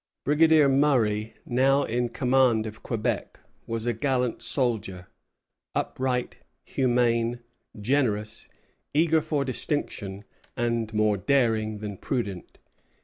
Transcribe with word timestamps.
Brigadier 0.23 0.67
Murray, 0.67 1.35
now 1.45 1.83
in 1.83 2.09
command 2.09 2.65
of 2.65 2.81
Quebec, 2.81 3.39
was 3.67 3.85
a 3.85 3.93
gallant 3.93 4.41
soldier, 4.41 5.05
upright, 5.75 6.39
humane, 6.65 7.41
generous, 7.79 8.49
eager 8.95 9.21
for 9.21 9.45
distinction, 9.45 10.23
and 10.57 10.91
more 10.91 11.17
daring 11.17 11.77
than 11.77 11.97
prudent. 11.97 12.57